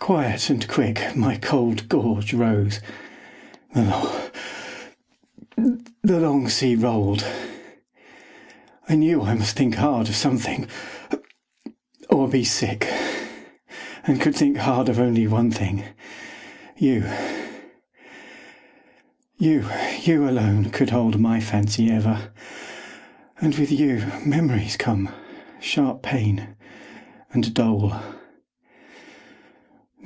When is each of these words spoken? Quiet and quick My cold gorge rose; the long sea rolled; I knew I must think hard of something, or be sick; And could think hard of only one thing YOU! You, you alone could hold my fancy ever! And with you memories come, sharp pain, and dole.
Quiet 0.00 0.50
and 0.50 0.68
quick 0.68 1.16
My 1.16 1.36
cold 1.38 1.88
gorge 1.88 2.34
rose; 2.34 2.80
the 3.74 4.28
long 6.02 6.48
sea 6.50 6.74
rolled; 6.74 7.24
I 8.88 8.96
knew 8.96 9.22
I 9.22 9.32
must 9.34 9.56
think 9.56 9.76
hard 9.76 10.08
of 10.10 10.16
something, 10.16 10.66
or 12.10 12.28
be 12.28 12.42
sick; 12.44 12.86
And 14.04 14.20
could 14.20 14.34
think 14.34 14.58
hard 14.58 14.88
of 14.90 14.98
only 14.98 15.26
one 15.28 15.50
thing 15.52 15.84
YOU! 16.76 17.08
You, 19.38 19.64
you 20.02 20.28
alone 20.28 20.68
could 20.70 20.90
hold 20.90 21.18
my 21.18 21.38
fancy 21.40 21.90
ever! 21.90 22.30
And 23.40 23.54
with 23.54 23.70
you 23.72 24.04
memories 24.26 24.76
come, 24.76 25.08
sharp 25.62 26.02
pain, 26.02 26.56
and 27.32 27.54
dole. 27.54 27.94